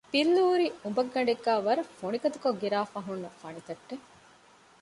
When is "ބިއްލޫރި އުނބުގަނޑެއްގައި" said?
0.13-1.61